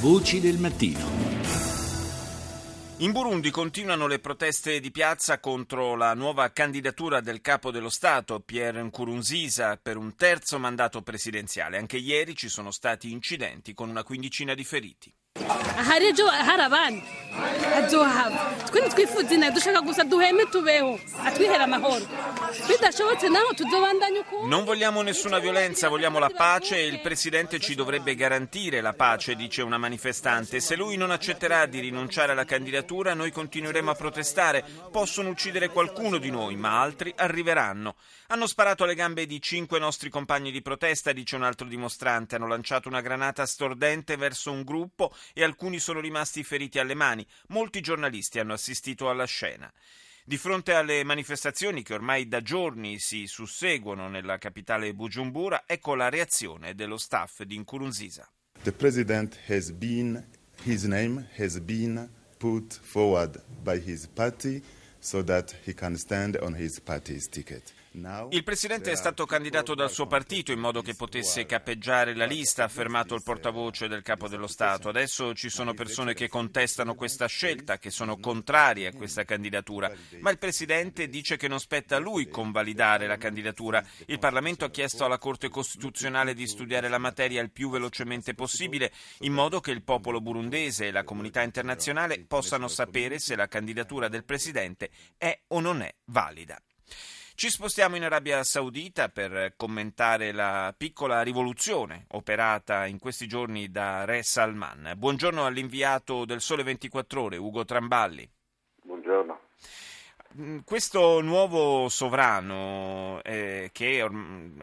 Voci 0.00 0.40
del 0.40 0.58
mattino. 0.58 1.08
In 2.98 3.12
Burundi 3.12 3.50
continuano 3.50 4.06
le 4.06 4.18
proteste 4.18 4.78
di 4.78 4.90
piazza 4.90 5.40
contro 5.40 5.96
la 5.96 6.12
nuova 6.12 6.50
candidatura 6.50 7.22
del 7.22 7.40
capo 7.40 7.70
dello 7.70 7.88
Stato, 7.88 8.40
Pierre 8.40 8.82
Nkurunziza, 8.82 9.78
per 9.78 9.96
un 9.96 10.14
terzo 10.14 10.58
mandato 10.58 11.00
presidenziale. 11.00 11.78
Anche 11.78 11.96
ieri 11.96 12.36
ci 12.36 12.50
sono 12.50 12.72
stati 12.72 13.10
incidenti 13.10 13.72
con 13.72 13.88
una 13.88 14.02
quindicina 14.02 14.52
di 14.52 14.64
feriti. 14.64 15.10
Hari 15.88 16.06
ejo 16.06 16.26
hari 16.26 16.62
abandi 16.62 17.02
inaha 19.36 19.50
dushaka 19.54 19.80
gusa 19.80 20.04
duheme 20.04 20.44
tubeho 20.46 20.98
atwihera 21.24 21.64
amahoro 21.64 22.06
bidashobotse 22.68 23.28
naho 23.28 23.52
tuzobandanya 23.52 24.20
ukuntu 24.20 24.46
Non 24.48 24.64
vogliamo 24.64 25.02
nessuna 25.02 25.38
violenza, 25.38 25.88
vogliamo 25.88 26.18
la 26.18 26.30
pace 26.30 26.76
e 26.76 26.86
il 26.86 27.00
Presidente 27.00 27.58
ci 27.58 27.74
dovrebbe 27.74 28.14
garantire 28.14 28.80
la 28.80 28.92
pace, 28.92 29.34
dice 29.34 29.62
una 29.62 29.78
manifestante. 29.78 30.60
Se 30.60 30.76
lui 30.76 30.96
non 30.96 31.10
accetterà 31.10 31.66
di 31.66 31.80
rinunciare 31.80 32.32
alla 32.32 32.44
candidatura, 32.44 33.14
noi 33.14 33.30
continueremo 33.30 33.90
a 33.90 33.94
protestare. 33.94 34.64
Possono 34.90 35.30
uccidere 35.30 35.68
qualcuno 35.68 36.18
di 36.18 36.30
noi, 36.30 36.56
ma 36.56 36.80
altri 36.80 37.12
arriveranno. 37.16 37.96
Hanno 38.28 38.46
sparato 38.46 38.84
alle 38.84 38.94
gambe 38.94 39.26
di 39.26 39.40
cinque 39.40 39.78
nostri 39.78 40.10
compagni 40.10 40.50
di 40.50 40.62
protesta, 40.62 41.12
dice 41.12 41.36
un 41.36 41.42
altro 41.42 41.66
dimostrante. 41.66 42.36
Hanno 42.36 42.48
lanciato 42.48 42.88
una 42.88 43.00
granata 43.00 43.44
stordente 43.46 44.16
verso 44.16 44.50
un 44.50 44.62
gruppo 44.62 45.12
e 45.32 45.42
alcuni 45.42 45.78
sono 45.78 46.00
rimasti 46.00 46.42
feriti 46.44 46.78
alle 46.78 46.94
mani. 46.94 47.26
Molti 47.48 47.80
giornalisti 47.80 48.38
hanno 48.38 48.52
assistito 48.52 49.08
alla 49.10 49.24
scena. 49.24 49.72
Di 50.24 50.36
fronte 50.36 50.72
alle 50.72 51.04
manifestazioni 51.04 51.82
che 51.82 51.94
ormai 51.94 52.26
da 52.26 52.42
giorni 52.42 52.98
si 52.98 53.26
susseguono 53.28 54.08
nella 54.08 54.38
capitale 54.38 54.92
Bujumbura, 54.92 55.62
ecco 55.66 55.94
la 55.94 56.08
reazione 56.08 56.74
dello 56.74 56.96
staff 56.96 57.42
di 57.42 57.56
Nkurunziza. 57.56 58.28
The 58.62 58.72
president 58.72 59.38
has 59.46 59.70
been, 59.70 60.26
his 60.64 60.82
name 60.82 61.28
has 61.36 61.60
been 61.60 62.10
put 62.38 62.74
forward 62.82 63.40
by 63.62 63.78
his 63.78 64.08
party 64.08 64.60
so 64.98 65.22
that 65.22 65.54
he 65.64 65.72
can 65.72 65.96
stand 65.96 66.36
on 66.42 66.56
his 66.56 66.80
party's 66.80 67.28
ticket. 67.28 67.72
Il 68.28 68.42
presidente 68.42 68.90
è 68.90 68.94
stato 68.94 69.24
candidato 69.24 69.74
dal 69.74 69.90
suo 69.90 70.06
partito 70.06 70.52
in 70.52 70.58
modo 70.58 70.82
che 70.82 70.94
potesse 70.94 71.46
cappeggiare 71.46 72.14
la 72.14 72.26
lista, 72.26 72.62
ha 72.62 72.66
affermato 72.66 73.14
il 73.14 73.22
portavoce 73.22 73.88
del 73.88 74.02
capo 74.02 74.28
dello 74.28 74.46
Stato. 74.46 74.90
Adesso 74.90 75.32
ci 75.32 75.48
sono 75.48 75.72
persone 75.72 76.12
che 76.12 76.28
contestano 76.28 76.94
questa 76.94 77.26
scelta, 77.26 77.78
che 77.78 77.88
sono 77.88 78.18
contrarie 78.18 78.88
a 78.88 78.92
questa 78.92 79.24
candidatura, 79.24 79.90
ma 80.20 80.30
il 80.30 80.36
presidente 80.36 81.08
dice 81.08 81.38
che 81.38 81.48
non 81.48 81.58
spetta 81.58 81.96
a 81.96 81.98
lui 81.98 82.28
convalidare 82.28 83.06
la 83.06 83.16
candidatura. 83.16 83.82
Il 84.04 84.18
Parlamento 84.18 84.66
ha 84.66 84.70
chiesto 84.70 85.06
alla 85.06 85.16
Corte 85.16 85.48
Costituzionale 85.48 86.34
di 86.34 86.46
studiare 86.46 86.90
la 86.90 86.98
materia 86.98 87.40
il 87.40 87.50
più 87.50 87.70
velocemente 87.70 88.34
possibile, 88.34 88.92
in 89.20 89.32
modo 89.32 89.60
che 89.60 89.70
il 89.70 89.82
popolo 89.82 90.20
burundese 90.20 90.88
e 90.88 90.90
la 90.90 91.04
comunità 91.04 91.40
internazionale 91.40 92.22
possano 92.26 92.68
sapere 92.68 93.18
se 93.18 93.36
la 93.36 93.48
candidatura 93.48 94.08
del 94.08 94.24
presidente 94.24 94.90
è 95.16 95.40
o 95.48 95.60
non 95.60 95.80
è 95.80 95.94
valida. 96.04 96.60
Ci 97.36 97.50
spostiamo 97.50 97.96
in 97.96 98.02
Arabia 98.02 98.42
Saudita 98.44 99.10
per 99.10 99.52
commentare 99.56 100.32
la 100.32 100.74
piccola 100.74 101.20
rivoluzione 101.20 102.06
operata 102.12 102.86
in 102.86 102.98
questi 102.98 103.28
giorni 103.28 103.70
da 103.70 104.06
Re 104.06 104.22
Salman. 104.22 104.94
Buongiorno 104.96 105.44
all'inviato 105.44 106.24
del 106.24 106.40
Sole 106.40 106.62
24 106.62 107.22
Ore, 107.22 107.36
Ugo 107.36 107.66
Tramballi. 107.66 108.26
Mm, 110.38 110.58
Questo 110.64 111.20
nuovo 111.22 111.88
sovrano 111.88 113.20
eh, 113.22 113.70
che 113.72 114.06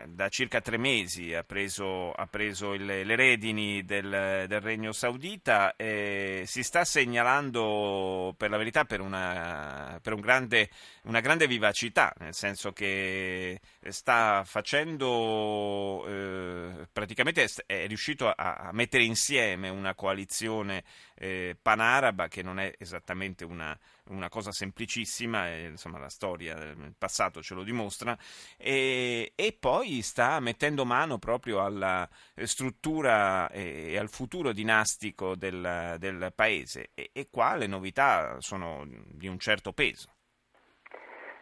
da 0.08 0.28
circa 0.30 0.60
tre 0.62 0.78
mesi 0.78 1.34
ha 1.34 1.44
preso, 1.44 2.12
ha 2.12 2.28
preso 2.28 2.74
il- 2.74 2.86
le 2.86 3.16
redini 3.16 3.84
del, 3.86 4.46
del 4.48 4.60
Regno 4.62 4.92
Saudita 4.92 5.76
eh, 5.78 6.44
si 6.46 6.62
sta 6.64 6.84
segnalando 6.86 8.36
per 8.38 8.50
la 8.50 8.58
verità 8.58 8.84
per, 8.84 9.00
una, 9.02 9.98
per 10.02 10.14
un 10.14 10.20
grande, 10.22 10.70
una 11.04 11.22
grande 11.22 11.48
vivacità, 11.48 12.14
nel 12.20 12.34
senso 12.36 12.72
che 12.74 13.60
sta 13.90 14.44
facendo 14.46 16.06
eh, 16.08 16.88
praticamente 16.92 17.44
è, 17.46 17.50
è 17.66 17.88
riuscito 17.88 18.30
a, 18.30 18.56
a 18.56 18.72
mettere 18.74 19.04
insieme 19.04 19.70
una 19.70 19.96
coalizione 19.96 20.84
eh, 21.16 21.56
panaraba 21.62 22.28
che 22.28 22.44
non 22.44 22.60
è 22.60 22.74
esattamente 22.78 23.46
una, 23.46 23.78
una 24.10 24.30
cosa 24.30 24.52
semplicissima, 24.52 25.50
eh, 25.50 25.66
insomma 25.68 26.00
la 26.00 26.10
storia 26.10 26.56
del 26.56 26.94
passato 26.98 27.42
ce 27.42 27.54
lo 27.54 27.64
dimostra, 27.64 28.18
e, 28.58 29.34
e 29.36 29.58
poi 29.60 30.02
sta 30.02 30.40
mettendo 30.40 30.86
mano 30.86 31.18
proprio 31.18 31.64
alla 31.64 32.08
eh, 32.36 32.46
struttura 32.48 33.50
e, 33.50 33.92
e 33.92 33.98
al 33.98 34.10
futuro 34.10 34.52
dinastico 34.52 35.36
del, 35.36 35.96
del 36.00 36.32
paese 36.36 36.90
e, 36.94 37.10
e 37.14 37.28
qua 37.30 37.56
le 37.56 37.68
novità 37.68 38.40
sono 38.40 38.86
di 38.88 39.28
un 39.28 39.40
certo 39.40 39.74
peso. 39.74 40.10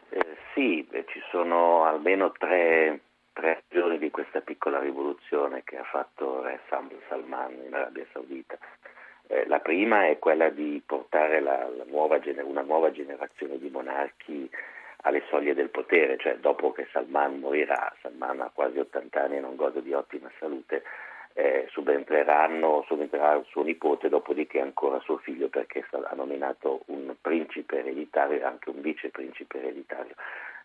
Eh, 0.10 0.38
sì, 0.54 0.88
eh, 0.92 1.06
ci 1.08 1.22
sono 1.32 1.86
almeno 1.86 2.32
tre, 2.32 3.02
tre 3.34 3.64
di 3.98 4.12
questa 4.12 4.42
piccola 4.42 4.80
rivoluzione 4.80 5.64
che 5.64 5.78
ha 5.78 5.84
fatto 5.84 6.42
Re 6.42 6.62
Salman 6.70 7.54
in 7.66 7.74
Arabia 7.74 8.06
Saudita. 8.12 8.58
Eh, 9.32 9.46
la 9.48 9.60
prima 9.60 10.08
è 10.08 10.20
quella 10.20 10.50
di 10.50 10.82
portare 10.86 11.40
la- 11.40 11.70
la 11.70 11.86
nuova 11.88 12.20
una 12.44 12.64
nuova 12.64 12.92
generazione 12.92 13.58
di 13.58 13.70
monarchi 13.70 14.50
alle 15.04 15.24
soglie 15.30 15.54
del 15.54 15.70
potere, 15.70 16.18
cioè 16.18 16.36
dopo 16.36 16.74
che 16.74 16.88
Salman 16.92 17.40
morirà, 17.40 17.96
Salman 18.02 18.42
ha 18.42 18.52
quasi 18.54 18.80
80 18.80 19.24
anni 19.24 19.38
e 19.38 19.40
non 19.40 19.56
gode 19.56 19.82
di 19.82 19.94
ottima 19.94 20.30
salute, 20.38 20.84
eh, 21.34 21.66
subentreranno, 21.72 22.84
subentrerà 22.88 23.42
suo 23.48 23.64
nipote, 23.64 24.10
dopodiché 24.10 24.60
ancora 24.60 25.00
suo 25.00 25.18
figlio 25.20 25.48
perché 25.48 25.86
ha 25.90 26.14
nominato 26.14 26.82
un 26.88 27.16
principe 27.22 27.80
ereditario 27.80 28.40
e 28.40 28.44
anche 28.44 28.70
un 28.70 28.82
viceprincipe 28.82 29.60
ereditario. 29.60 30.14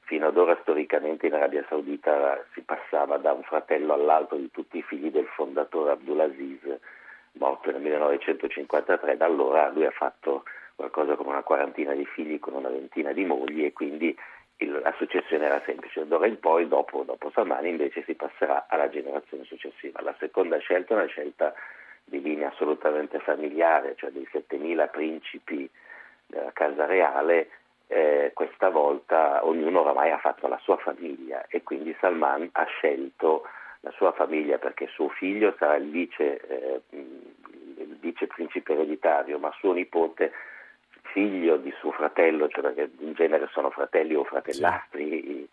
Fino 0.06 0.26
ad 0.26 0.36
ora 0.36 0.58
storicamente 0.62 1.26
in 1.28 1.34
Arabia 1.34 1.64
Saudita 1.68 2.44
si 2.52 2.62
passava 2.62 3.16
da 3.18 3.32
un 3.32 3.44
fratello 3.44 3.92
all'altro 3.92 4.36
di 4.36 4.50
tutti 4.50 4.78
i 4.78 4.82
figli 4.82 5.10
del 5.12 5.26
fondatore 5.26 5.92
Abdulaziz, 5.92 6.62
morto 7.38 7.70
nel 7.70 7.80
1953, 7.80 9.16
da 9.16 9.24
allora 9.24 9.68
lui 9.70 9.86
ha 9.86 9.90
fatto 9.90 10.44
qualcosa 10.74 11.16
come 11.16 11.30
una 11.30 11.42
quarantina 11.42 11.92
di 11.94 12.04
figli 12.04 12.38
con 12.38 12.54
una 12.54 12.68
ventina 12.68 13.12
di 13.12 13.24
mogli 13.24 13.64
e 13.64 13.72
quindi 13.72 14.16
il- 14.58 14.80
la 14.82 14.94
successione 14.96 15.46
era 15.46 15.62
semplice. 15.64 16.06
D'ora 16.06 16.26
in 16.26 16.38
poi, 16.38 16.68
dopo, 16.68 17.02
dopo 17.02 17.30
Salmani, 17.30 17.68
invece 17.68 18.02
si 18.04 18.14
passerà 18.14 18.66
alla 18.68 18.88
generazione 18.88 19.44
successiva. 19.44 20.00
La 20.02 20.14
seconda 20.18 20.58
scelta 20.58 20.94
è 20.94 20.96
una 20.96 21.06
scelta 21.06 21.54
di 22.04 22.20
linea 22.22 22.48
assolutamente 22.48 23.18
familiare, 23.18 23.94
cioè 23.96 24.10
dei 24.10 24.26
7000 24.30 24.86
principi 24.88 25.68
della 26.26 26.52
Casa 26.52 26.86
Reale, 26.86 27.48
eh, 27.88 28.30
questa 28.34 28.68
volta 28.68 29.44
ognuno 29.46 29.80
oramai 29.80 30.10
ha 30.10 30.18
fatto 30.18 30.48
la 30.48 30.58
sua 30.62 30.76
famiglia 30.76 31.46
e 31.48 31.62
quindi 31.62 31.94
Salman 32.00 32.48
ha 32.52 32.64
scelto 32.64 33.44
la 33.80 33.90
sua 33.92 34.12
famiglia 34.12 34.58
perché 34.58 34.86
suo 34.88 35.08
figlio 35.08 35.54
sarà 35.58 35.76
il 35.76 35.90
vice, 35.90 36.40
eh, 36.46 36.80
il 36.90 37.96
vice 38.00 38.26
principe 38.26 38.72
ereditario, 38.72 39.38
ma 39.38 39.52
suo 39.58 39.72
nipote 39.72 40.32
figlio 41.12 41.56
di 41.56 41.72
suo 41.78 41.92
fratello, 41.92 42.48
cioè 42.48 42.62
perché 42.62 42.90
in 42.98 43.12
genere 43.14 43.48
sono 43.52 43.70
fratelli 43.70 44.14
o 44.14 44.24
fratellastri, 44.24 45.48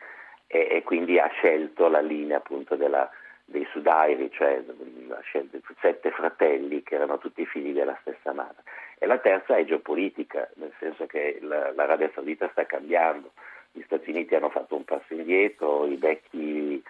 e, 0.47 0.67
e 0.72 0.84
quindi 0.84 1.19
ha 1.19 1.28
scelto 1.28 1.88
la 1.88 2.01
linea 2.01 2.38
appunto 2.38 2.75
della, 2.75 3.09
dei 3.45 3.66
Sudairi, 3.72 4.31
cioè 4.31 4.63
ha 5.09 5.22
scelto 5.22 5.59
sette 5.79 6.11
fratelli 6.11 6.84
che 6.84 6.95
erano 6.95 7.17
tutti 7.17 7.45
figli 7.45 7.73
della 7.73 7.97
stessa 8.01 8.34
madre. 8.34 8.63
E 8.97 9.05
la 9.05 9.17
terza 9.19 9.55
è 9.55 9.66
geopolitica, 9.66 10.50
nel 10.55 10.73
senso 10.79 11.05
che 11.05 11.38
la- 11.41 11.72
l'Arabia 11.73 12.11
Saudita 12.13 12.50
sta 12.51 12.66
cambiando, 12.66 13.31
gli 13.72 13.81
Stati 13.84 14.09
Uniti 14.11 14.35
hanno 14.35 14.50
fatto 14.50 14.75
un 14.75 14.85
passo 14.85 15.13
indietro, 15.13 15.85
i 15.85 15.97
vecchi, 15.97 16.84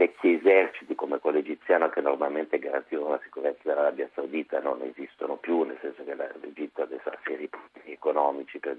vecchi 0.00 0.32
eserciti 0.32 0.94
come 0.94 1.18
quello 1.18 1.40
egiziano 1.40 1.90
che 1.90 2.00
normalmente 2.00 2.58
garantivano 2.58 3.10
la 3.10 3.20
sicurezza 3.22 3.60
dell'Arabia 3.64 4.08
Saudita 4.14 4.58
non 4.58 4.80
esistono 4.80 5.36
più, 5.36 5.62
nel 5.64 5.76
senso 5.82 6.02
che 6.04 6.14
l'Egitto 6.14 6.80
adesso 6.80 7.10
ha 7.10 7.18
seri 7.22 7.48
problemi 7.48 7.92
economici 7.92 8.58
per, 8.58 8.76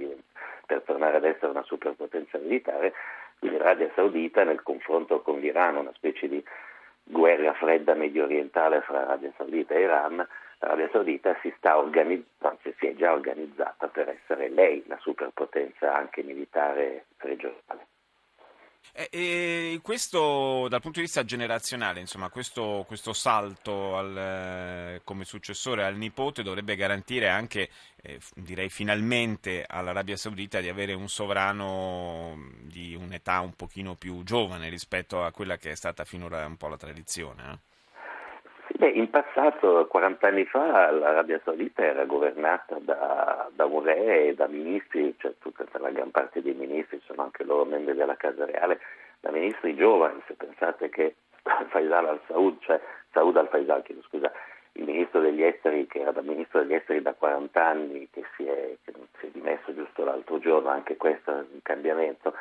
per 0.66 0.82
tornare 0.82 1.18
ad 1.18 1.26
essere 1.26 1.52
una 1.52 1.62
superpotenza 1.62 2.40
militare, 2.40 2.94
l'Arabia 3.38 3.92
Saudita 3.94 4.44
nel 4.44 4.64
confronto 4.64 5.22
con 5.22 5.40
l'Iran, 5.40 5.76
una 5.76 5.94
specie 5.94 6.28
di 6.28 6.44
guerra 7.04 7.54
fredda 7.54 7.94
medio 7.94 8.24
orientale 8.24 8.82
fra 8.82 9.02
Arabia 9.02 9.32
Saudita 9.38 9.76
e 9.76 9.82
Iran, 9.82 10.28
l'Arabia 10.58 10.90
Saudita 10.92 11.38
si 11.44 11.54
sta 11.56 11.78
organizzando, 11.78 12.48
anzi 12.48 12.74
si 12.80 12.88
è 12.88 12.96
già 12.96 13.12
organizzata 13.12 13.88
per 13.90 14.10
essere 14.10 14.50
lei 14.50 14.84
la 14.88 14.98
superpotenza 15.00 15.94
anche 15.94 16.24
militare 16.24 17.06
regionale. 17.18 17.81
E, 18.94 19.08
e 19.12 19.80
questo 19.82 20.68
dal 20.68 20.82
punto 20.82 21.00
di 21.00 21.06
vista 21.06 21.24
generazionale, 21.24 22.00
insomma, 22.00 22.30
questo, 22.30 22.84
questo 22.88 23.14
salto 23.14 23.98
al, 23.98 24.18
eh, 24.18 25.02
come 25.04 25.24
successore 25.24 25.86
al 25.86 25.96
nipote 25.96 26.44
dovrebbe 26.44 26.76
garantire 26.76 27.30
anche, 27.30 27.70
eh, 28.02 28.20
direi 28.36 28.70
finalmente, 28.70 29.64
all'Arabia 29.68 30.18
Saudita 30.18 30.60
di 30.60 30.70
avere 30.70 30.94
un 30.94 31.08
sovrano 31.10 32.50
di 32.62 32.96
un'età 32.96 33.40
un 33.40 33.54
pochino 33.56 33.96
più 33.96 34.24
giovane 34.24 34.70
rispetto 34.70 35.24
a 35.24 35.32
quella 35.32 35.58
che 35.58 35.72
è 35.72 35.76
stata 35.76 36.04
finora 36.04 36.46
un 36.46 36.58
po' 36.58 36.68
la 36.68 36.78
tradizione. 36.78 37.52
eh? 37.52 37.60
Beh, 38.78 38.90
in 38.90 39.10
passato, 39.10 39.88
40 39.88 40.28
anni 40.28 40.46
fa, 40.46 40.92
l'Arabia 40.92 41.40
Saudita 41.44 41.84
era 41.84 42.06
governata 42.06 42.78
da, 42.80 43.50
da 43.54 43.66
un 43.66 43.84
re 43.84 44.28
e 44.28 44.34
da 44.34 44.48
ministri, 44.48 45.14
cioè 45.20 45.34
tutta 45.40 45.66
la 45.80 45.90
gran 45.90 46.12
parte 46.12 46.42
dei 46.42 46.54
ministri 46.54 47.02
sono 47.06 47.24
anche 47.24 47.44
loro 47.44 47.66
membri 47.66 47.96
della 47.96 48.16
Casa 48.16 48.46
Reale, 48.46 48.80
da 49.20 49.32
ministri 49.32 49.76
giovani. 49.76 50.22
Se 50.28 50.34
pensate 50.34 50.90
che 50.90 51.16
Faisal 51.70 52.08
al-Saud, 52.08 52.58
cioè 52.62 52.80
Saud 53.12 53.38
al-Faisal, 53.38 53.84
chiedo 53.84 54.02
scusa, 54.04 54.32
il 54.74 54.86
ministro 54.86 55.20
degli 55.20 55.44
esteri, 55.44 55.86
che 55.88 56.00
era 56.00 56.12
da 56.12 56.22
ministro 56.22 56.62
degli 56.62 56.74
esteri 56.74 57.02
da 57.02 57.14
40 57.14 57.66
anni, 57.66 58.08
che 58.12 58.24
si 58.36 58.46
è, 58.46 58.76
che 58.84 58.94
si 59.20 59.26
è 59.28 59.30
dimesso 59.32 59.74
giusto 59.74 60.04
l'altro 60.04 60.40
giorno, 60.40 60.70
anche 60.70 60.98
questo 60.98 61.32
è 61.32 61.40
un 61.40 61.60
cambiamento, 61.62 62.34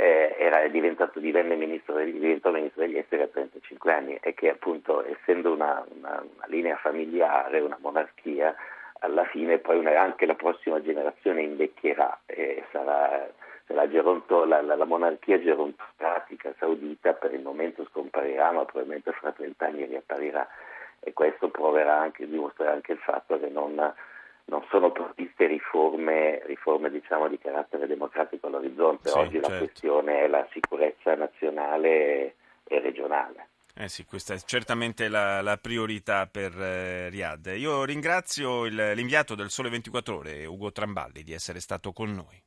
eh, 0.00 0.36
era 0.38 0.64
diventato, 0.68 1.18
ministro 1.18 1.94
degli, 1.94 2.20
diventò 2.20 2.52
ministro 2.52 2.82
degli 2.82 2.98
esteri 2.98 3.22
a 3.22 3.26
35 3.26 3.92
anni 3.92 4.16
e 4.20 4.32
che 4.32 4.48
appunto 4.48 5.04
essendo 5.04 5.52
una, 5.52 5.84
una, 5.88 6.22
una 6.22 6.46
linea 6.46 6.76
familiare, 6.76 7.58
una 7.58 7.78
monarchia, 7.80 8.54
alla 9.00 9.24
fine 9.24 9.58
poi 9.58 9.78
una, 9.78 10.00
anche 10.00 10.24
la 10.24 10.36
prossima 10.36 10.80
generazione 10.80 11.42
invecchierà 11.42 12.20
e 12.26 12.62
sarà 12.70 13.28
la, 13.66 13.88
geronto, 13.90 14.44
la, 14.44 14.62
la, 14.62 14.76
la, 14.76 14.84
monarchia 14.84 15.40
gerontocratica 15.40 16.54
saudita 16.60 17.14
per 17.14 17.34
il 17.34 17.42
momento 17.42 17.84
scomparirà, 17.90 18.52
ma 18.52 18.64
probabilmente 18.64 19.10
fra 19.10 19.32
30 19.32 19.66
anni 19.66 19.84
riapparirà. 19.84 20.46
E 21.00 21.12
questo 21.12 21.48
proverà 21.48 21.98
anche, 21.98 22.28
dimostrerà 22.28 22.70
anche 22.70 22.92
il 22.92 22.98
fatto 22.98 23.38
che 23.40 23.48
non 23.48 23.92
non 24.48 24.64
sono 24.70 24.90
previste 24.92 25.46
riforme, 25.46 26.42
riforme 26.46 26.90
diciamo, 26.90 27.28
di 27.28 27.38
carattere 27.38 27.86
democratico 27.86 28.46
all'orizzonte. 28.46 29.10
Sì, 29.10 29.18
Oggi 29.18 29.32
certo. 29.34 29.50
la 29.50 29.58
questione 29.58 30.20
è 30.20 30.28
la 30.28 30.46
sicurezza 30.52 31.14
nazionale 31.14 32.34
e 32.64 32.80
regionale. 32.80 33.48
Eh 33.80 33.88
sì, 33.88 34.04
questa 34.04 34.34
è 34.34 34.38
certamente 34.38 35.08
la, 35.08 35.40
la 35.40 35.56
priorità 35.56 36.26
per 36.26 36.52
eh, 36.60 37.08
Riyadh. 37.10 37.54
Io 37.56 37.84
ringrazio 37.84 38.64
il, 38.64 38.74
l'inviato 38.74 39.36
del 39.36 39.50
Sole 39.50 39.68
24 39.68 40.16
Ore, 40.16 40.46
Ugo 40.46 40.72
Tramballi, 40.72 41.22
di 41.22 41.32
essere 41.32 41.60
stato 41.60 41.92
con 41.92 42.12
noi. 42.12 42.36